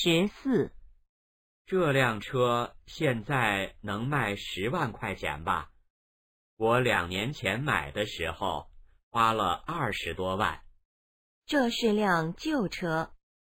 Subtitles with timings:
[0.00, 0.70] 十四。
[1.66, 5.72] 这辆车现在能卖十万块钱吧？
[6.54, 8.70] 我两年前买的时候
[9.10, 10.62] 花了二十多万。
[11.46, 13.10] 这是辆旧车。